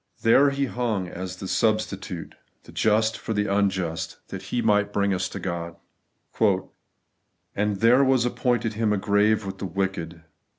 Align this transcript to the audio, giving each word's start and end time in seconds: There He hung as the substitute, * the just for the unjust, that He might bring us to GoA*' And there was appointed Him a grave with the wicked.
There 0.23 0.49
He 0.49 0.65
hung 0.65 1.07
as 1.07 1.35
the 1.35 1.47
substitute, 1.47 2.33
* 2.47 2.63
the 2.63 2.71
just 2.71 3.19
for 3.19 3.33
the 3.33 3.45
unjust, 3.45 4.17
that 4.29 4.41
He 4.41 4.59
might 4.59 4.91
bring 4.91 5.13
us 5.13 5.29
to 5.29 5.39
GoA*' 5.39 6.63
And 7.55 7.75
there 7.81 8.03
was 8.03 8.25
appointed 8.25 8.73
Him 8.73 8.93
a 8.93 8.97
grave 8.97 9.45
with 9.45 9.59
the 9.59 9.67
wicked. 9.67 10.23